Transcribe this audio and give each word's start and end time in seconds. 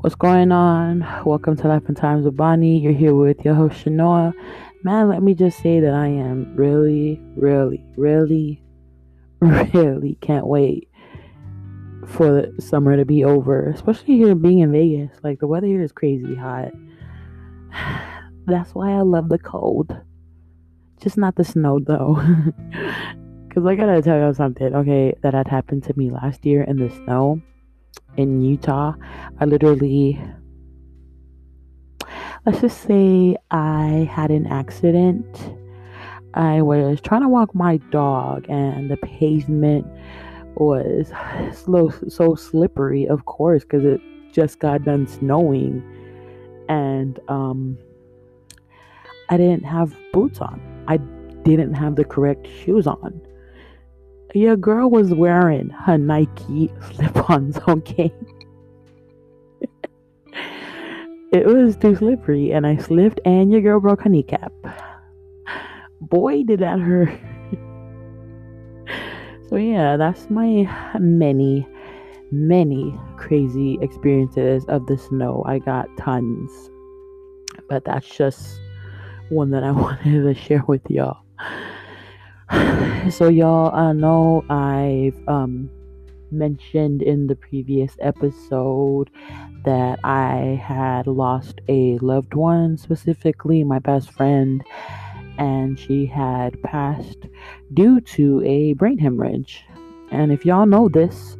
What's 0.00 0.14
going 0.14 0.52
on? 0.52 1.06
Welcome 1.24 1.56
to 1.56 1.68
Life 1.68 1.84
and 1.88 1.96
Times 1.96 2.26
with 2.26 2.36
Bonnie. 2.36 2.78
You're 2.78 2.92
here 2.92 3.14
with 3.14 3.42
your 3.46 3.54
host 3.54 3.82
Shanoa. 3.82 4.34
Man, 4.82 5.08
let 5.08 5.22
me 5.22 5.32
just 5.32 5.58
say 5.62 5.80
that 5.80 5.94
I 5.94 6.08
am 6.08 6.54
really, 6.54 7.18
really, 7.34 7.82
really, 7.96 8.62
really 9.40 10.18
can't 10.20 10.46
wait 10.46 10.90
for 12.06 12.30
the 12.30 12.60
summer 12.60 12.98
to 12.98 13.06
be 13.06 13.24
over. 13.24 13.70
Especially 13.70 14.18
here 14.18 14.34
being 14.34 14.58
in 14.58 14.70
Vegas. 14.70 15.16
Like 15.22 15.38
the 15.40 15.46
weather 15.46 15.66
here 15.66 15.82
is 15.82 15.92
crazy 15.92 16.34
hot. 16.34 16.72
That's 18.46 18.74
why 18.74 18.92
I 18.92 19.00
love 19.00 19.30
the 19.30 19.38
cold. 19.38 19.96
Just 21.00 21.16
not 21.16 21.36
the 21.36 21.44
snow 21.44 21.80
though. 21.80 22.16
Cause 23.54 23.64
I 23.64 23.74
gotta 23.74 24.02
tell 24.02 24.28
you 24.28 24.34
something, 24.34 24.74
okay, 24.74 25.14
that 25.22 25.32
had 25.32 25.48
happened 25.48 25.84
to 25.84 25.96
me 25.96 26.10
last 26.10 26.44
year 26.44 26.62
in 26.64 26.76
the 26.76 26.90
snow 26.90 27.40
in 28.16 28.42
Utah. 28.42 28.94
I 29.40 29.44
literally, 29.44 30.20
let's 32.44 32.60
just 32.60 32.82
say 32.82 33.36
I 33.50 34.08
had 34.10 34.30
an 34.30 34.46
accident. 34.46 35.26
I 36.34 36.62
was 36.62 37.00
trying 37.00 37.22
to 37.22 37.28
walk 37.28 37.54
my 37.54 37.78
dog, 37.90 38.46
and 38.48 38.90
the 38.90 38.96
pavement 38.98 39.86
was 40.56 41.10
slow, 41.52 41.90
so 42.08 42.34
slippery, 42.34 43.06
of 43.06 43.24
course, 43.24 43.62
because 43.62 43.84
it 43.84 44.00
just 44.32 44.58
got 44.58 44.84
done 44.84 45.06
snowing. 45.06 45.82
And 46.68 47.18
um, 47.28 47.78
I 49.30 49.36
didn't 49.36 49.64
have 49.64 49.96
boots 50.12 50.40
on. 50.40 50.60
I 50.88 50.98
didn't 51.44 51.74
have 51.74 51.96
the 51.96 52.04
correct 52.04 52.46
shoes 52.46 52.86
on 52.86 53.20
your 54.34 54.56
girl 54.56 54.90
was 54.90 55.14
wearing 55.14 55.70
her 55.70 55.98
Nike 55.98 56.70
slip 56.92 57.30
ons, 57.30 57.58
okay? 57.68 58.12
it 61.32 61.46
was 61.46 61.76
too 61.76 61.96
slippery, 61.96 62.52
and 62.52 62.66
I 62.66 62.76
slipped, 62.76 63.20
and 63.24 63.50
your 63.50 63.60
girl 63.60 63.80
broke 63.80 64.02
her 64.02 64.10
kneecap. 64.10 64.52
Boy, 66.00 66.44
did 66.44 66.60
that 66.60 66.78
hurt. 66.78 67.08
so, 69.48 69.56
yeah, 69.56 69.96
that's 69.96 70.30
my 70.30 70.68
many, 70.98 71.66
many 72.30 72.98
crazy 73.16 73.78
experiences 73.80 74.64
of 74.66 74.86
the 74.86 74.98
snow. 74.98 75.42
I 75.46 75.58
got 75.58 75.88
tons, 75.98 76.70
but 77.68 77.84
that's 77.84 78.08
just 78.08 78.60
one 79.30 79.50
that 79.50 79.64
I 79.64 79.70
wanted 79.72 80.22
to 80.22 80.34
share 80.34 80.62
with 80.68 80.82
y'all. 80.88 81.18
so 83.10 83.28
y'all 83.28 83.74
I 83.74 83.92
know 83.92 84.44
I've 84.48 85.16
um 85.28 85.68
mentioned 86.30 87.02
in 87.02 87.26
the 87.26 87.34
previous 87.36 87.96
episode 88.00 89.10
that 89.64 89.98
I 90.04 90.60
had 90.62 91.06
lost 91.06 91.60
a 91.68 91.98
loved 91.98 92.34
one, 92.34 92.76
specifically 92.76 93.64
my 93.64 93.78
best 93.78 94.10
friend, 94.12 94.62
and 95.38 95.78
she 95.78 96.06
had 96.06 96.60
passed 96.62 97.26
due 97.74 98.00
to 98.00 98.42
a 98.44 98.74
brain 98.74 98.98
hemorrhage. 98.98 99.64
And 100.10 100.30
if 100.30 100.46
y'all 100.46 100.66
know 100.66 100.88
this, 100.88 101.36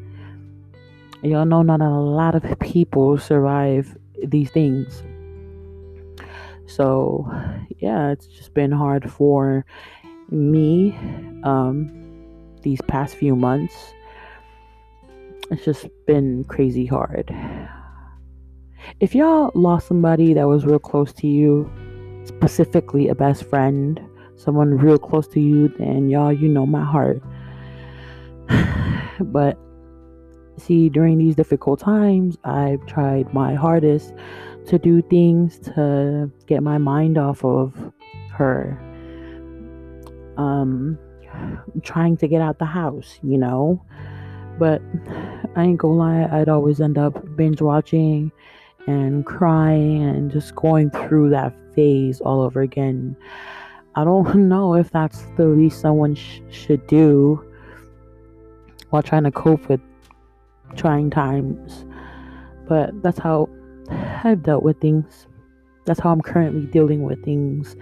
y'all 1.23 1.47
know 1.47 1.63
not 1.63 1.81
a 1.81 1.89
lot 1.89 2.35
of 2.35 2.59
people 2.59 3.19
survive 3.19 3.97
these 4.25 4.51
things. 4.51 5.03
So, 6.67 7.31
yeah, 7.79 8.11
it's 8.11 8.27
just 8.27 8.53
been 8.55 8.73
hard 8.73 9.11
for 9.11 9.65
me 10.31 10.97
um, 11.45 11.91
these 12.63 12.81
past 12.83 13.17
few 13.17 13.37
months. 13.37 13.75
It's 15.51 15.65
just 15.65 15.87
been 16.07 16.45
crazy 16.45 16.87
hard. 16.87 17.35
If 19.01 19.15
y'all 19.15 19.53
lost 19.55 19.89
somebody 19.89 20.35
that 20.35 20.47
was 20.49 20.65
real 20.65 20.79
close 20.79 21.13
to 21.15 21.27
you, 21.27 21.71
specifically 22.25 23.09
a 23.09 23.15
best 23.15 23.45
friend, 23.45 24.01
someone 24.37 24.77
real 24.77 24.99
close 24.99 25.29
to 25.29 25.41
you, 25.41 25.69
then 25.79 26.09
y'all, 26.09 26.33
you 26.33 26.49
know 26.49 26.67
my 26.67 26.85
heart. 26.85 27.23
but 29.21 29.59
see, 30.57 30.89
during 30.89 31.19
these 31.19 31.37
difficult 31.37 31.81
times, 31.81 32.37
I've 32.45 32.85
tried 32.87 33.33
my 33.33 33.55
hardest 33.55 34.13
to 34.67 34.79
do 34.79 35.03
things 35.03 35.59
to 35.61 36.31
get 36.47 36.63
my 36.63 36.79
mind 36.79 37.19
off 37.19 37.45
of 37.45 37.93
her 38.33 38.81
um, 40.37 40.99
trying 41.83 42.17
to 42.19 42.29
get 42.29 42.41
out 42.41 42.59
the 42.59 42.65
house, 42.65 43.19
you 43.23 43.39
know. 43.39 43.83
But 44.59 44.81
I 45.55 45.65
ain't 45.65 45.79
gonna 45.79 45.95
lie, 45.95 46.29
I'd 46.31 46.49
always 46.49 46.81
end 46.81 46.99
up 46.99 47.37
binge 47.37 47.61
watching 47.61 48.33
and 48.87 49.27
crying 49.27 50.03
and 50.03 50.31
just 50.31 50.55
going 50.55 50.91
through 50.91 51.31
that 51.31 51.55
phase 51.75 52.21
all 52.21 52.41
over 52.41 52.63
again. 52.63 53.17
I 53.95 54.05
don't 54.05 54.35
know 54.49 54.75
if 54.75 54.91
that's 54.91 55.23
the 55.37 55.47
least 55.47 55.81
someone 55.81 56.15
sh- 56.15 56.41
should 56.51 56.87
do 56.87 57.45
while 58.91 59.03
trying 59.03 59.25
to 59.25 59.31
cope 59.31 59.69
with 59.69 59.81
trying 60.77 61.11
times. 61.11 61.85
But 62.69 63.03
that's 63.03 63.19
how 63.19 63.49
I've 63.91 64.43
dealt 64.43 64.63
with 64.63 64.81
things. 64.81 65.27
That's 65.85 66.01
how 66.01 66.11
I'm 66.11 66.21
currently 66.21 66.67
dealing 66.67 67.03
with 67.03 67.25
things. 67.25 67.77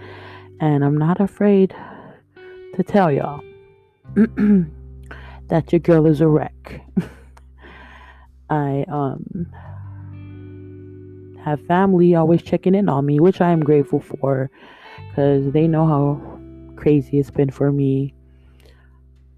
And 0.59 0.83
I'm 0.85 0.97
not 0.97 1.19
afraid 1.19 1.75
to 2.75 2.83
tell 2.83 3.11
y'all 3.11 3.41
that 5.47 5.71
your 5.71 5.79
girl 5.79 6.05
is 6.05 6.21
a 6.21 6.27
wreck. 6.27 6.81
I 8.49 8.85
um 8.87 9.47
have 11.43 11.65
family 11.67 12.15
always 12.15 12.41
checking 12.41 12.75
in 12.75 12.89
on 12.89 13.05
me, 13.05 13.19
which 13.19 13.39
I 13.41 13.51
am 13.51 13.61
grateful 13.61 13.99
for 13.99 14.49
because 15.09 15.51
they 15.53 15.67
know 15.67 15.87
how 15.87 16.39
crazy 16.75 17.19
it's 17.19 17.31
been 17.31 17.49
for 17.49 17.71
me. 17.71 18.13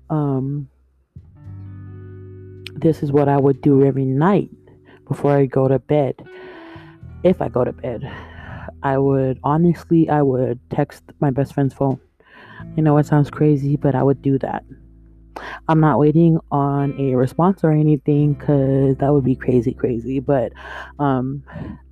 Um 0.09 0.69
this 2.75 3.01
is 3.03 3.11
what 3.11 3.27
I 3.27 3.37
would 3.37 3.61
do 3.61 3.83
every 3.83 4.05
night 4.05 4.49
before 5.07 5.35
I 5.35 5.45
go 5.45 5.67
to 5.67 5.79
bed. 5.79 6.15
If 7.23 7.41
I 7.41 7.49
go 7.49 7.63
to 7.63 7.71
bed, 7.71 8.09
I 8.83 8.97
would 8.97 9.39
honestly 9.43 10.09
I 10.09 10.21
would 10.21 10.59
text 10.69 11.03
my 11.19 11.29
best 11.29 11.53
friend's 11.53 11.73
phone 11.73 11.99
I 12.77 12.81
know 12.81 12.97
it 12.97 13.05
sounds 13.07 13.29
crazy, 13.31 13.75
but 13.75 13.95
I 13.95 14.03
would 14.03 14.21
do 14.21 14.37
that. 14.39 14.63
I'm 15.67 15.79
not 15.79 15.99
waiting 15.99 16.39
on 16.51 16.99
a 16.99 17.15
response 17.15 17.63
or 17.63 17.71
anything 17.71 18.33
because 18.33 18.95
that 18.97 19.11
would 19.11 19.23
be 19.23 19.35
crazy, 19.35 19.73
crazy. 19.73 20.19
But 20.19 20.53
um, 20.99 21.43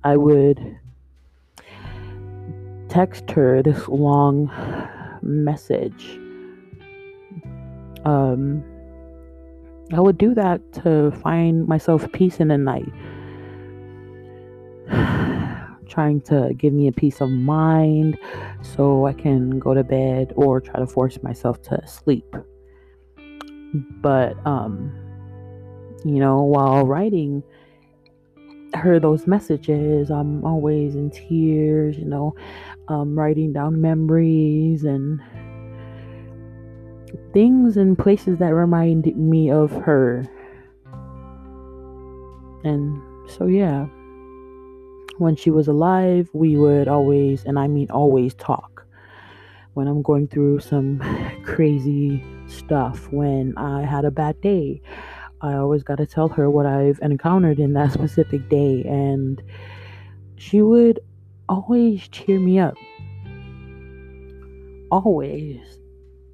I 0.04 0.16
would 0.16 0.78
text 2.88 3.30
her 3.30 3.62
this 3.62 3.88
long 3.88 4.50
message. 5.22 6.18
Um, 8.04 8.64
I 9.92 10.00
would 10.00 10.18
do 10.18 10.34
that 10.34 10.60
to 10.84 11.10
find 11.22 11.66
myself 11.66 12.10
peace 12.12 12.40
in 12.40 12.48
the 12.48 12.58
night 12.58 12.92
trying 15.88 16.20
to 16.22 16.52
give 16.56 16.72
me 16.72 16.88
a 16.88 16.92
peace 16.92 17.20
of 17.20 17.30
mind 17.30 18.18
so 18.62 19.06
I 19.06 19.12
can 19.12 19.58
go 19.58 19.74
to 19.74 19.84
bed 19.84 20.32
or 20.36 20.60
try 20.60 20.80
to 20.80 20.86
force 20.86 21.22
myself 21.22 21.62
to 21.62 21.86
sleep. 21.86 22.36
But, 24.00 24.34
um, 24.46 24.92
you 26.04 26.18
know, 26.18 26.42
while 26.42 26.86
writing 26.86 27.42
her 28.74 29.00
those 29.00 29.26
messages, 29.26 30.10
I'm 30.10 30.44
always 30.44 30.94
in 30.94 31.10
tears, 31.10 31.96
you 31.98 32.04
know, 32.04 32.34
um, 32.88 33.18
writing 33.18 33.52
down 33.52 33.80
memories 33.80 34.84
and 34.84 35.20
things 37.32 37.76
and 37.76 37.98
places 37.98 38.38
that 38.38 38.54
remind 38.54 39.06
me 39.16 39.50
of 39.50 39.70
her. 39.72 40.26
And 42.64 43.00
so, 43.28 43.46
yeah 43.46 43.86
when 45.18 45.36
she 45.36 45.50
was 45.50 45.68
alive, 45.68 46.28
we 46.32 46.56
would 46.56 46.88
always, 46.88 47.44
and 47.44 47.58
I 47.58 47.68
mean 47.68 47.90
always, 47.90 48.34
talk. 48.34 48.86
When 49.74 49.88
I'm 49.88 50.02
going 50.02 50.28
through 50.28 50.60
some 50.60 51.00
crazy 51.44 52.24
stuff, 52.46 53.10
when 53.12 53.56
I 53.56 53.82
had 53.82 54.04
a 54.04 54.10
bad 54.10 54.40
day, 54.40 54.80
I 55.40 55.54
always 55.54 55.82
got 55.82 55.96
to 55.96 56.06
tell 56.06 56.28
her 56.28 56.50
what 56.50 56.66
I've 56.66 56.98
encountered 57.02 57.58
in 57.58 57.74
that 57.74 57.92
specific 57.94 58.48
day. 58.48 58.82
And 58.84 59.42
she 60.36 60.62
would 60.62 61.00
always 61.48 62.08
cheer 62.08 62.38
me 62.38 62.58
up. 62.58 62.74
Always. 64.90 65.60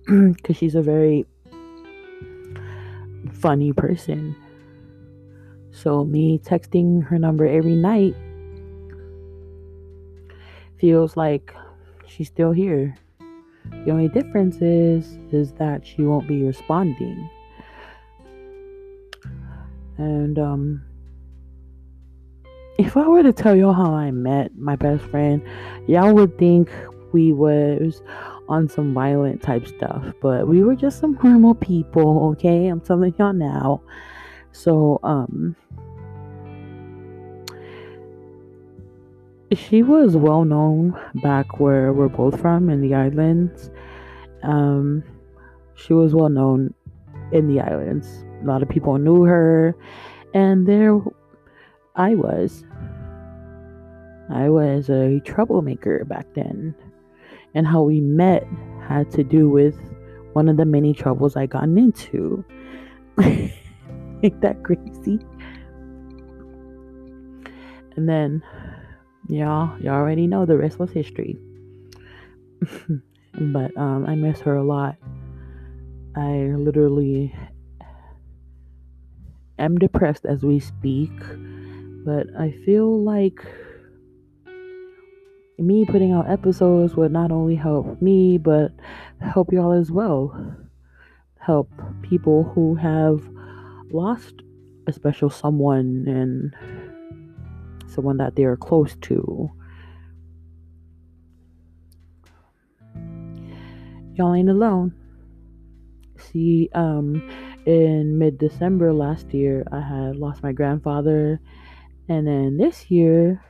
Because 0.07 0.57
she's 0.57 0.75
a 0.75 0.83
very 0.83 1.25
funny 3.33 3.73
person. 3.73 4.35
So, 5.71 6.05
me 6.05 6.39
texting 6.39 7.05
her 7.05 7.19
number 7.19 7.47
every 7.47 7.77
night 7.77 8.15
feels 10.83 11.17
like 11.17 11.55
she's 12.09 12.27
still 12.27 12.51
here. 12.51 12.97
The 13.85 13.93
only 13.93 14.09
difference 14.09 14.57
is 14.61 15.17
is 15.31 15.53
that 15.53 15.87
she 15.87 16.03
won't 16.03 16.27
be 16.27 16.43
responding. 16.43 17.31
And 19.97 20.41
um 20.41 20.83
if 22.79 22.97
I 22.97 23.07
were 23.07 23.23
to 23.23 23.33
tell 23.33 23.55
y'all 23.55 23.73
how 23.73 23.95
I 23.95 24.11
met 24.11 24.57
my 24.57 24.75
best 24.75 25.05
friend, 25.05 25.41
y'all 25.87 26.13
would 26.15 26.37
think 26.37 26.69
we 27.13 27.33
was 27.33 28.03
on 28.49 28.69
some 28.69 28.93
violent 28.93 29.41
type 29.41 29.69
stuff, 29.69 30.05
but 30.21 30.49
we 30.49 30.65
were 30.65 30.75
just 30.75 30.99
some 30.99 31.17
normal 31.23 31.55
people, 31.55 32.31
okay? 32.33 32.67
I'm 32.67 32.81
telling 32.81 33.15
y'all 33.19 33.33
now. 33.33 33.83
So, 34.51 34.99
um, 35.05 35.55
she 39.55 39.83
was 39.83 40.17
well 40.17 40.45
known 40.45 40.99
back 41.23 41.61
where 41.61 41.93
we're 41.93 42.09
both 42.09 42.41
from 42.41 42.71
in 42.71 42.81
the 42.81 42.95
islands. 42.95 43.71
Um, 44.43 45.05
she 45.75 45.93
was 45.93 46.15
well 46.15 46.29
known 46.29 46.75
in 47.33 47.49
the 47.49 47.61
islands. 47.61 48.25
A 48.43 48.47
lot 48.47 48.63
of 48.63 48.69
people 48.69 48.99
knew 48.99 49.25
her, 49.25 49.77
and 50.35 50.67
there 50.67 50.99
I 51.97 52.15
was. 52.15 52.65
I 54.31 54.49
was 54.49 54.89
a 54.89 55.21
troublemaker 55.21 56.05
back 56.05 56.27
then. 56.35 56.75
And 57.55 57.67
how 57.67 57.83
we 57.83 58.01
met 58.01 58.47
had 58.89 59.11
to 59.13 59.23
do 59.23 59.49
with 59.51 59.77
one 60.33 60.49
of 60.49 60.57
the 60.57 60.65
many 60.65 60.95
troubles 60.95 61.37
I 61.37 61.47
gotten 61.47 61.77
into. 61.77 62.45
Ain't 63.21 64.41
that 64.41 64.63
crazy? 64.63 65.19
And 67.97 68.09
then, 68.09 68.43
y'all, 69.29 69.79
y'all 69.81 69.95
already 69.95 70.27
know 70.27 70.47
the 70.47 70.57
rest 70.57 70.79
was 70.79 70.91
history. 70.91 71.39
but 73.35 73.77
um, 73.77 74.07
I 74.07 74.15
miss 74.15 74.41
her 74.41 74.57
a 74.57 74.65
lot. 74.65 74.97
I 76.17 76.53
literally 76.57 77.35
am 79.59 79.79
depressed 79.79 80.27
as 80.27 80.43
we 80.43 80.61
speak, 80.61 81.13
but 82.05 82.27
I 82.39 82.53
feel 82.65 83.03
like 83.03 83.41
me 85.59 85.85
putting 85.85 86.13
out 86.13 86.31
episodes 86.31 86.97
would 86.97 87.13
not 87.13 87.31
only 87.31 87.55
help 87.55 88.03
me, 88.03 88.37
but 88.37 88.73
help 89.21 89.53
y'all 89.53 89.73
as 89.73 89.91
well. 89.91 90.57
Help 91.39 91.71
people 92.03 92.45
who 92.45 92.75
have 92.75 93.23
lost 93.91 94.43
a 94.87 94.93
special 94.93 95.31
someone 95.31 96.05
and 96.07 96.92
someone 97.93 98.17
that 98.19 98.37
they 98.37 98.45
are 98.45 98.57
close 98.57 98.97
to. 99.03 99.51
Y'all 104.15 104.35
ain't 104.35 104.51
alone. 104.51 104.95
See, 106.19 106.69
um, 106.75 107.29
in 107.67 108.19
mid 108.19 108.39
December 108.39 108.93
last 108.93 109.33
year, 109.33 109.65
I 109.73 109.81
had 109.81 110.17
lost 110.17 110.43
my 110.43 110.53
grandfather, 110.53 111.41
and 112.09 112.27
then 112.27 112.57
this 112.59 112.91
year 112.91 113.43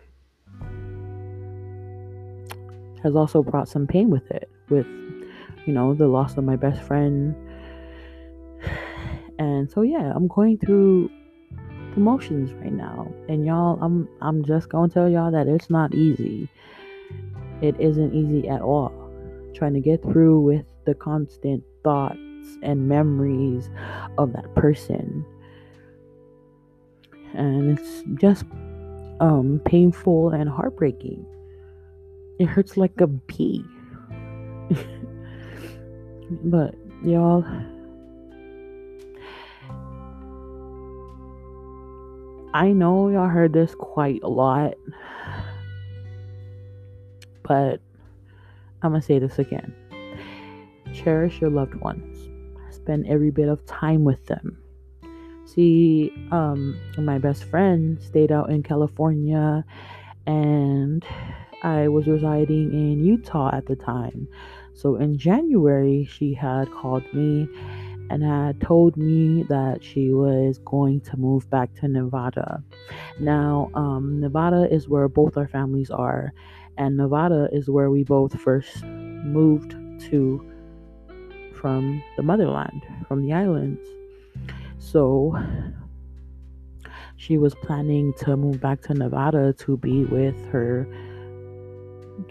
has 3.02 3.16
also 3.16 3.42
brought 3.42 3.68
some 3.68 3.86
pain 3.86 4.10
with 4.10 4.30
it, 4.30 4.50
with 4.68 4.86
you 5.66 5.72
know 5.72 5.94
the 5.94 6.06
loss 6.06 6.36
of 6.36 6.44
my 6.44 6.56
best 6.56 6.82
friend. 6.82 7.34
And 9.38 9.68
so 9.68 9.82
yeah, 9.82 10.12
I'm 10.14 10.28
going 10.28 10.58
through 10.58 11.10
the 11.94 12.00
motions 12.00 12.52
right 12.54 12.72
now, 12.72 13.12
and 13.28 13.44
y'all, 13.44 13.78
I'm 13.82 14.08
I'm 14.20 14.44
just 14.44 14.68
gonna 14.68 14.88
tell 14.88 15.08
y'all 15.08 15.30
that 15.30 15.46
it's 15.46 15.70
not 15.70 15.94
easy. 15.94 16.48
It 17.60 17.78
isn't 17.78 18.14
easy 18.14 18.48
at 18.48 18.60
all. 18.60 18.92
Trying 19.54 19.74
to 19.74 19.80
get 19.80 20.02
through 20.02 20.40
with 20.40 20.64
the 20.84 20.94
constant 20.94 21.62
thoughts 21.84 22.18
and 22.62 22.88
memories 22.88 23.70
of 24.18 24.32
that 24.32 24.52
person. 24.54 25.24
And 27.34 27.78
it's 27.78 28.02
just 28.14 28.44
um, 29.20 29.60
painful 29.64 30.30
and 30.30 30.48
heartbreaking. 30.48 31.24
It 32.38 32.46
hurts 32.46 32.76
like 32.76 33.00
a 33.00 33.06
bee. 33.06 33.64
but 36.44 36.74
y'all, 37.04 37.44
I 42.54 42.72
know 42.72 43.08
y'all 43.08 43.28
heard 43.28 43.54
this 43.54 43.74
quite 43.74 44.22
a 44.22 44.28
lot, 44.28 44.74
but 47.42 47.80
I'm 48.82 48.90
gonna 48.92 49.00
say 49.00 49.18
this 49.18 49.38
again. 49.38 49.74
Cherish 50.92 51.40
your 51.40 51.50
loved 51.50 51.74
ones. 51.76 52.28
Spend 52.70 53.06
every 53.06 53.30
bit 53.30 53.48
of 53.48 53.64
time 53.64 54.04
with 54.04 54.26
them. 54.26 54.58
See, 55.46 56.12
um, 56.30 56.78
my 56.98 57.18
best 57.18 57.44
friend 57.44 58.00
stayed 58.02 58.30
out 58.30 58.50
in 58.50 58.62
California 58.62 59.64
and 60.26 61.04
I 61.62 61.88
was 61.88 62.06
residing 62.06 62.72
in 62.72 63.04
Utah 63.04 63.54
at 63.54 63.66
the 63.66 63.76
time. 63.76 64.28
So 64.74 64.96
in 64.96 65.16
January, 65.16 66.04
she 66.10 66.34
had 66.34 66.70
called 66.72 67.04
me 67.14 67.48
and 68.10 68.22
had 68.22 68.60
told 68.60 68.96
me 68.96 69.44
that 69.44 69.82
she 69.82 70.12
was 70.12 70.58
going 70.64 71.00
to 71.00 71.16
move 71.16 71.48
back 71.50 71.72
to 71.74 71.88
Nevada. 71.88 72.62
Now, 73.20 73.70
um, 73.74 74.20
Nevada 74.20 74.68
is 74.72 74.88
where 74.88 75.08
both 75.08 75.36
our 75.36 75.48
families 75.48 75.90
are, 75.90 76.32
and 76.76 76.96
Nevada 76.96 77.48
is 77.52 77.68
where 77.68 77.90
we 77.90 78.04
both 78.04 78.38
first 78.38 78.84
moved 78.84 79.76
to 80.10 80.52
from 81.54 82.02
the 82.16 82.22
motherland, 82.22 82.84
from 83.06 83.22
the 83.22 83.32
islands. 83.32 83.80
So 84.78 85.38
she 87.16 87.38
was 87.38 87.54
planning 87.54 88.12
to 88.18 88.36
move 88.36 88.60
back 88.60 88.80
to 88.82 88.94
Nevada 88.94 89.52
to 89.60 89.76
be 89.76 90.04
with 90.04 90.44
her 90.46 90.88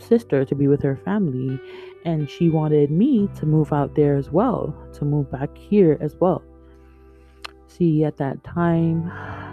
sister, 0.01 0.45
to 0.45 0.55
be 0.55 0.67
with 0.67 0.81
her 0.81 0.95
family. 0.95 1.59
And 2.05 2.29
she 2.29 2.49
wanted 2.49 2.91
me 2.91 3.29
to 3.39 3.45
move 3.45 3.71
out 3.71 3.95
there 3.95 4.15
as 4.15 4.29
well, 4.29 4.75
to 4.93 5.05
move 5.05 5.31
back 5.31 5.55
here 5.57 5.97
as 6.01 6.15
well. 6.19 6.43
See, 7.67 8.03
at 8.03 8.17
that 8.17 8.43
time, 8.43 9.09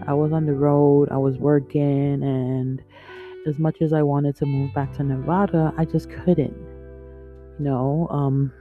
I 0.06 0.14
was 0.14 0.32
on 0.32 0.46
the 0.46 0.54
road, 0.54 1.08
I 1.10 1.18
was 1.18 1.38
working, 1.38 2.22
and 2.22 2.82
as 3.46 3.58
much 3.58 3.80
as 3.80 3.92
I 3.92 4.02
wanted 4.02 4.34
to 4.36 4.46
move 4.46 4.74
back 4.74 4.92
to 4.94 5.04
Nevada, 5.04 5.72
I 5.76 5.84
just 5.84 6.10
couldn't. 6.10 6.56
You 7.58 7.64
know, 7.64 8.08
um, 8.10 8.52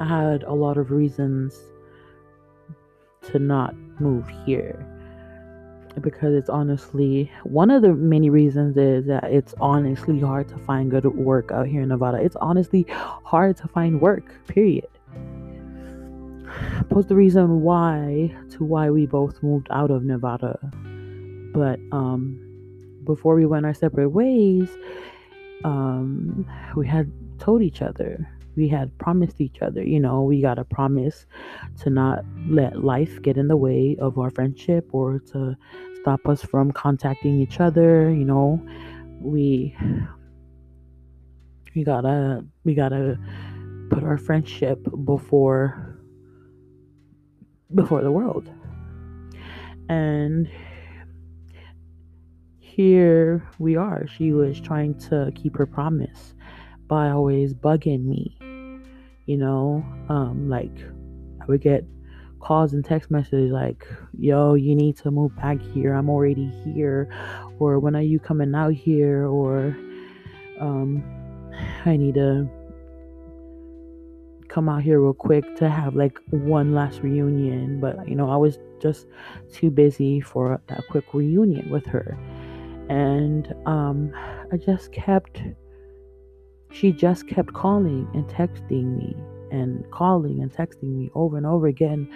I 0.00 0.04
had 0.04 0.42
a 0.42 0.52
lot 0.52 0.76
of 0.76 0.90
reasons 0.90 1.56
to 3.30 3.38
not 3.38 3.74
move 4.00 4.28
here 4.44 4.97
because 5.98 6.34
it's 6.34 6.48
honestly 6.48 7.30
one 7.44 7.70
of 7.70 7.82
the 7.82 7.94
many 7.94 8.30
reasons 8.30 8.76
is 8.76 9.06
that 9.06 9.24
it's 9.24 9.54
honestly 9.60 10.20
hard 10.20 10.48
to 10.48 10.58
find 10.58 10.90
good 10.90 11.04
work 11.04 11.50
out 11.52 11.66
here 11.66 11.82
in 11.82 11.88
Nevada. 11.88 12.18
It's 12.18 12.36
honestly 12.36 12.86
hard 12.88 13.56
to 13.58 13.68
find 13.68 14.00
work, 14.00 14.34
period. 14.46 14.88
Was 16.90 17.06
the 17.06 17.14
reason 17.14 17.60
why 17.60 18.34
to 18.50 18.64
why 18.64 18.90
we 18.90 19.06
both 19.06 19.42
moved 19.42 19.68
out 19.70 19.90
of 19.90 20.04
Nevada. 20.04 20.58
But 21.52 21.78
um 21.92 22.40
before 23.04 23.34
we 23.34 23.46
went 23.46 23.66
our 23.66 23.74
separate 23.74 24.10
ways, 24.10 24.68
um 25.64 26.46
we 26.76 26.86
had 26.86 27.12
told 27.38 27.62
each 27.62 27.82
other 27.82 28.28
we 28.58 28.68
had 28.68 28.96
promised 28.98 29.40
each 29.40 29.62
other. 29.62 29.82
You 29.82 30.00
know, 30.00 30.22
we 30.24 30.42
got 30.42 30.58
a 30.58 30.64
promise 30.64 31.26
to 31.82 31.90
not 31.90 32.24
let 32.48 32.84
life 32.84 33.22
get 33.22 33.38
in 33.38 33.46
the 33.46 33.56
way 33.56 33.96
of 34.00 34.18
our 34.18 34.30
friendship 34.30 34.88
or 34.92 35.20
to 35.30 35.56
stop 36.00 36.26
us 36.26 36.42
from 36.42 36.72
contacting 36.72 37.40
each 37.40 37.60
other. 37.60 38.10
You 38.10 38.24
know, 38.24 38.60
we 39.20 39.76
we 41.74 41.84
gotta 41.84 42.44
we 42.64 42.74
gotta 42.74 43.16
put 43.90 44.02
our 44.02 44.18
friendship 44.18 44.86
before 45.04 45.96
before 47.74 48.02
the 48.02 48.12
world. 48.12 48.50
And 49.88 50.50
here 52.58 53.48
we 53.58 53.76
are. 53.76 54.06
She 54.06 54.32
was 54.32 54.60
trying 54.60 54.98
to 55.08 55.32
keep 55.34 55.56
her 55.56 55.66
promise 55.66 56.34
by 56.88 57.10
always 57.10 57.54
bugging 57.54 58.04
me 58.04 58.37
you 59.28 59.36
know 59.36 59.84
um 60.08 60.48
like 60.48 60.72
i 61.42 61.44
would 61.46 61.60
get 61.60 61.84
calls 62.40 62.72
and 62.72 62.82
text 62.84 63.10
messages 63.10 63.52
like 63.52 63.86
yo 64.18 64.54
you 64.54 64.74
need 64.74 64.96
to 64.96 65.10
move 65.10 65.34
back 65.36 65.60
here. 65.60 65.92
I'm 65.92 66.08
already 66.08 66.48
here 66.64 67.08
or 67.58 67.78
when 67.78 67.94
are 67.94 68.02
you 68.02 68.18
coming 68.18 68.54
out 68.54 68.72
here? 68.72 69.26
or 69.26 69.76
um 70.60 71.04
i 71.84 71.96
need 71.96 72.14
to 72.14 72.48
come 74.48 74.68
out 74.68 74.82
here 74.82 75.00
real 75.00 75.12
quick 75.12 75.44
to 75.56 75.68
have 75.68 75.94
like 75.94 76.18
one 76.30 76.72
last 76.72 77.00
reunion. 77.00 77.80
But 77.80 78.08
you 78.08 78.14
know 78.14 78.30
i 78.30 78.36
was 78.36 78.58
just 78.80 79.06
too 79.52 79.70
busy 79.70 80.20
for 80.20 80.60
that 80.68 80.82
quick 80.90 81.12
reunion 81.12 81.68
with 81.70 81.84
her. 81.86 82.16
And 82.88 83.54
um 83.66 84.10
i 84.52 84.56
just 84.56 84.90
kept 84.92 85.42
she 86.70 86.92
just 86.92 87.26
kept 87.26 87.52
calling 87.52 88.08
and 88.14 88.26
texting 88.28 88.96
me 88.96 89.16
and 89.50 89.90
calling 89.90 90.40
and 90.40 90.52
texting 90.52 90.94
me 90.94 91.10
over 91.14 91.36
and 91.36 91.46
over 91.46 91.66
again 91.66 92.08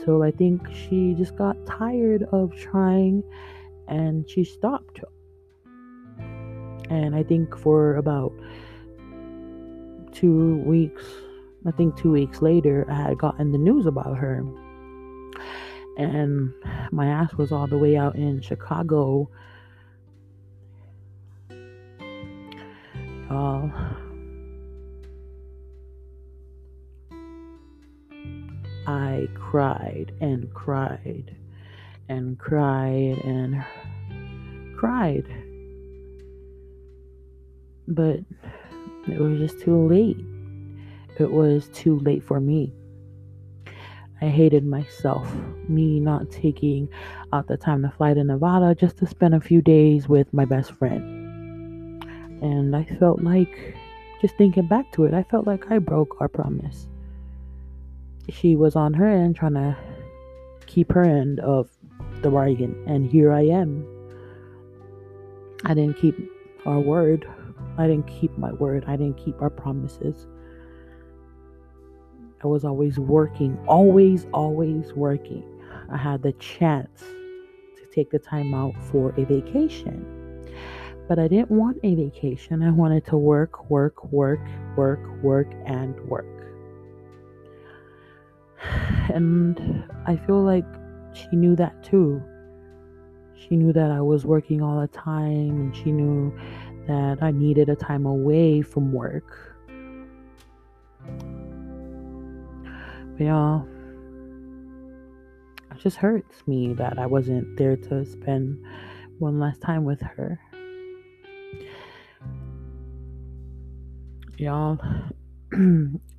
until 0.00 0.22
I 0.22 0.30
think 0.30 0.62
she 0.74 1.14
just 1.14 1.36
got 1.36 1.56
tired 1.66 2.22
of 2.32 2.54
trying 2.56 3.22
and 3.88 4.28
she 4.28 4.44
stopped. 4.44 5.00
And 6.18 7.14
I 7.14 7.22
think 7.22 7.56
for 7.56 7.96
about 7.96 8.32
two 10.12 10.56
weeks, 10.66 11.04
I 11.66 11.70
think 11.72 11.96
two 11.96 12.10
weeks 12.10 12.40
later, 12.40 12.86
I 12.90 12.94
had 12.94 13.18
gotten 13.18 13.52
the 13.52 13.58
news 13.58 13.86
about 13.86 14.16
her. 14.16 14.44
And 15.96 16.54
my 16.90 17.06
ass 17.06 17.34
was 17.34 17.52
all 17.52 17.66
the 17.66 17.78
way 17.78 17.96
out 17.96 18.16
in 18.16 18.40
Chicago. 18.40 19.28
Y'all. 23.30 23.70
I 28.88 29.28
cried 29.34 30.12
and 30.20 30.52
cried 30.52 31.36
and 32.08 32.36
cried 32.40 33.20
and 33.24 33.64
cried. 34.76 35.24
But 37.86 38.18
it 39.06 39.20
was 39.20 39.38
just 39.38 39.60
too 39.60 39.86
late. 39.86 40.18
It 41.20 41.30
was 41.30 41.68
too 41.68 42.00
late 42.00 42.24
for 42.24 42.40
me. 42.40 42.72
I 44.20 44.26
hated 44.26 44.66
myself, 44.66 45.32
me 45.68 46.00
not 46.00 46.32
taking 46.32 46.88
out 47.32 47.46
the 47.46 47.56
time 47.56 47.82
to 47.82 47.90
fly 47.90 48.12
to 48.12 48.24
Nevada 48.24 48.74
just 48.74 48.98
to 48.98 49.06
spend 49.06 49.36
a 49.36 49.40
few 49.40 49.62
days 49.62 50.08
with 50.08 50.34
my 50.34 50.44
best 50.44 50.72
friend. 50.72 51.19
And 52.42 52.74
I 52.74 52.84
felt 52.84 53.22
like, 53.22 53.76
just 54.20 54.36
thinking 54.36 54.66
back 54.66 54.92
to 54.92 55.04
it, 55.04 55.14
I 55.14 55.22
felt 55.24 55.46
like 55.46 55.70
I 55.70 55.78
broke 55.78 56.20
our 56.20 56.28
promise. 56.28 56.88
She 58.28 58.56
was 58.56 58.76
on 58.76 58.94
her 58.94 59.08
end 59.08 59.36
trying 59.36 59.54
to 59.54 59.76
keep 60.66 60.92
her 60.92 61.02
end 61.02 61.40
of 61.40 61.68
the 62.22 62.30
bargain, 62.30 62.82
and 62.86 63.10
here 63.10 63.32
I 63.32 63.42
am. 63.42 63.86
I 65.64 65.74
didn't 65.74 65.98
keep 65.98 66.16
our 66.64 66.80
word. 66.80 67.26
I 67.76 67.86
didn't 67.86 68.06
keep 68.06 68.36
my 68.38 68.52
word. 68.52 68.84
I 68.86 68.96
didn't 68.96 69.16
keep 69.16 69.40
our 69.42 69.50
promises. 69.50 70.26
I 72.42 72.46
was 72.46 72.64
always 72.64 72.98
working, 72.98 73.58
always, 73.66 74.26
always 74.32 74.92
working. 74.94 75.44
I 75.90 75.96
had 75.96 76.22
the 76.22 76.32
chance 76.34 77.00
to 77.00 77.86
take 77.94 78.10
the 78.10 78.18
time 78.18 78.54
out 78.54 78.74
for 78.84 79.10
a 79.18 79.24
vacation. 79.24 80.19
But 81.10 81.18
I 81.18 81.26
didn't 81.26 81.50
want 81.50 81.78
a 81.82 81.96
vacation. 81.96 82.62
I 82.62 82.70
wanted 82.70 83.04
to 83.06 83.16
work, 83.16 83.68
work, 83.68 84.12
work, 84.12 84.38
work, 84.76 85.00
work, 85.24 85.48
and 85.66 86.00
work. 86.08 86.24
And 89.12 89.82
I 90.06 90.14
feel 90.14 90.40
like 90.40 90.64
she 91.12 91.26
knew 91.32 91.56
that 91.56 91.82
too. 91.82 92.22
She 93.34 93.56
knew 93.56 93.72
that 93.72 93.90
I 93.90 94.00
was 94.00 94.24
working 94.24 94.62
all 94.62 94.80
the 94.80 94.86
time 94.86 95.50
and 95.50 95.74
she 95.74 95.90
knew 95.90 96.32
that 96.86 97.20
I 97.20 97.32
needed 97.32 97.68
a 97.70 97.74
time 97.74 98.06
away 98.06 98.62
from 98.62 98.92
work. 98.92 99.56
But 103.18 103.24
y'all, 103.24 103.66
it 105.72 105.78
just 105.80 105.96
hurts 105.96 106.46
me 106.46 106.72
that 106.74 107.00
I 107.00 107.06
wasn't 107.06 107.56
there 107.56 107.74
to 107.76 108.04
spend 108.04 108.64
one 109.18 109.40
last 109.40 109.60
time 109.60 109.84
with 109.84 110.02
her. 110.02 110.38
Y'all, 114.40 114.78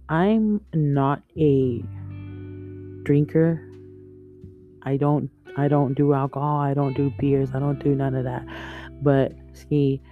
I'm 0.10 0.62
not 0.76 1.24
a 1.36 1.84
drinker. 3.02 3.68
I 4.84 4.98
don't 4.98 5.32
I 5.58 5.68
don't 5.68 5.96
do 5.96 6.14
alcohol, 6.14 6.60
I 6.60 6.76
don't 6.76 6.94
do 6.96 7.12
beers, 7.18 7.50
I 7.56 7.60
don't 7.60 7.84
do 7.84 7.96
none 7.96 8.14
of 8.14 8.26
that. 8.26 8.46
But 9.02 9.34
see, 9.54 10.04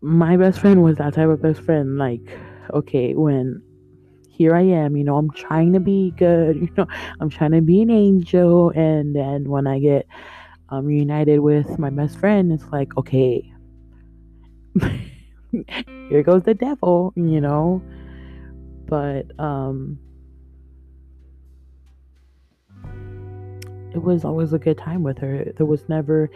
my 0.00 0.36
best 0.36 0.58
friend 0.58 0.82
was 0.82 0.96
that 0.96 1.14
type 1.14 1.28
of 1.28 1.40
best 1.40 1.60
friend. 1.60 1.96
Like, 1.96 2.28
okay, 2.72 3.14
when 3.14 3.62
here 4.28 4.56
I 4.56 4.62
am, 4.62 4.96
you 4.96 5.04
know, 5.04 5.16
I'm 5.16 5.30
trying 5.30 5.74
to 5.74 5.80
be 5.80 6.12
good, 6.16 6.56
you 6.60 6.70
know, 6.76 6.88
I'm 7.20 7.30
trying 7.30 7.52
to 7.52 7.60
be 7.60 7.82
an 7.82 7.90
angel, 7.90 8.70
and 8.70 9.14
then 9.14 9.48
when 9.48 9.68
I 9.68 9.78
get 9.78 10.08
um, 10.70 10.86
reunited 10.86 11.38
with 11.38 11.78
my 11.78 11.90
best 11.90 12.18
friend, 12.18 12.52
it's 12.52 12.66
like, 12.72 12.96
okay, 12.96 13.53
here 16.08 16.22
goes 16.22 16.42
the 16.42 16.54
devil, 16.54 17.12
you 17.16 17.40
know. 17.40 17.82
But 18.86 19.38
um, 19.38 19.98
it 23.94 24.02
was 24.02 24.24
always 24.24 24.52
a 24.52 24.58
good 24.58 24.78
time 24.78 25.02
with 25.02 25.18
her. 25.18 25.52
There 25.56 25.66
was 25.66 25.88
never 25.88 26.30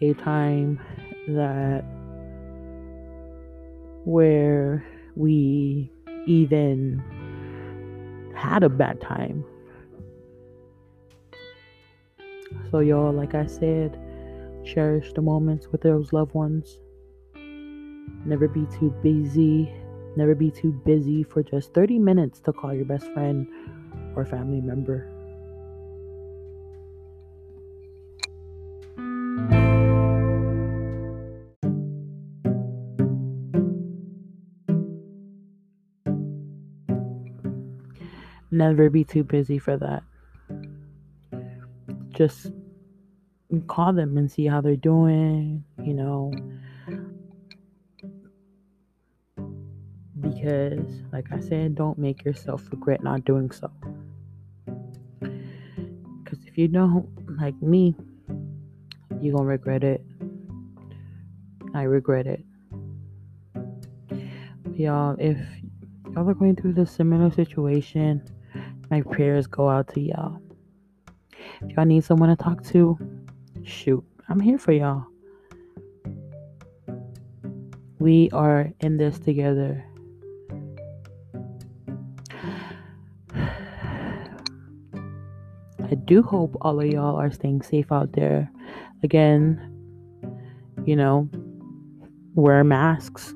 a 0.00 0.14
time 0.14 0.80
that 1.28 1.84
where 4.04 4.84
we 5.14 5.90
even 6.26 7.02
had 8.34 8.62
a 8.62 8.68
bad 8.68 9.00
time. 9.00 9.44
So, 12.70 12.80
y'all, 12.80 13.12
like 13.12 13.34
I 13.34 13.46
said, 13.46 13.98
cherish 14.64 15.12
the 15.12 15.22
moments 15.22 15.68
with 15.68 15.82
those 15.82 16.12
loved 16.12 16.34
ones. 16.34 16.78
Never 18.24 18.48
be 18.48 18.66
too 18.78 18.90
busy. 19.02 19.72
Never 20.16 20.34
be 20.34 20.50
too 20.50 20.72
busy 20.84 21.22
for 21.22 21.42
just 21.42 21.74
30 21.74 21.98
minutes 21.98 22.40
to 22.40 22.52
call 22.52 22.72
your 22.74 22.84
best 22.84 23.06
friend 23.12 23.46
or 24.14 24.24
family 24.24 24.60
member. 24.60 25.08
Never 38.50 38.90
be 38.90 39.02
too 39.02 39.24
busy 39.24 39.58
for 39.58 39.78
that. 39.78 40.02
Just 42.10 42.52
call 43.66 43.94
them 43.94 44.18
and 44.18 44.30
see 44.30 44.46
how 44.46 44.60
they're 44.60 44.76
doing, 44.76 45.64
you 45.82 45.94
know. 45.94 46.32
Because, 50.42 51.02
like 51.12 51.30
I 51.30 51.38
said, 51.38 51.76
don't 51.76 51.96
make 51.96 52.24
yourself 52.24 52.68
regret 52.72 53.04
not 53.04 53.24
doing 53.24 53.52
so. 53.52 53.70
Because 55.20 56.40
if 56.46 56.58
you 56.58 56.66
don't, 56.66 57.08
like 57.40 57.54
me, 57.62 57.94
you're 59.20 59.36
going 59.36 59.44
to 59.44 59.50
regret 59.50 59.84
it. 59.84 60.04
I 61.74 61.82
regret 61.82 62.26
it. 62.26 62.44
Y'all, 64.74 65.14
if 65.20 65.38
y'all 66.12 66.28
are 66.28 66.34
going 66.34 66.56
through 66.56 66.72
this 66.72 66.90
similar 66.90 67.30
situation, 67.30 68.20
my 68.90 69.00
prayers 69.02 69.46
go 69.46 69.68
out 69.68 69.94
to 69.94 70.00
y'all. 70.00 70.40
If 71.60 71.76
y'all 71.76 71.84
need 71.84 72.02
someone 72.02 72.30
to 72.30 72.42
talk 72.42 72.64
to, 72.64 72.98
shoot, 73.62 74.04
I'm 74.28 74.40
here 74.40 74.58
for 74.58 74.72
y'all. 74.72 75.06
We 78.00 78.28
are 78.30 78.72
in 78.80 78.96
this 78.96 79.20
together. 79.20 79.84
Do 86.12 86.22
hope 86.22 86.54
all 86.60 86.78
of 86.78 86.86
y'all 86.86 87.16
are 87.16 87.32
staying 87.32 87.62
safe 87.62 87.90
out 87.90 88.12
there. 88.12 88.50
Again, 89.02 89.58
you 90.84 90.94
know, 90.94 91.26
wear 92.34 92.62
masks. 92.64 93.34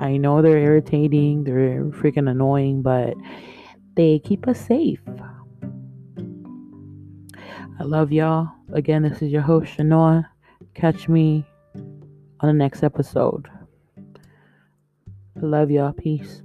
I 0.00 0.16
know 0.16 0.40
they're 0.40 0.56
irritating, 0.56 1.44
they're 1.44 1.84
freaking 2.00 2.30
annoying, 2.30 2.80
but 2.80 3.14
they 3.94 4.20
keep 4.20 4.48
us 4.48 4.58
safe. 4.58 5.02
I 7.78 7.84
love 7.84 8.10
y'all. 8.10 8.48
Again, 8.72 9.02
this 9.02 9.20
is 9.20 9.30
your 9.30 9.42
host, 9.42 9.76
Shanoa. 9.76 10.24
Catch 10.74 11.08
me 11.08 11.46
on 12.40 12.48
the 12.48 12.52
next 12.54 12.82
episode. 12.82 13.48
I 15.36 15.40
love 15.40 15.70
y'all. 15.70 15.92
Peace. 15.92 16.42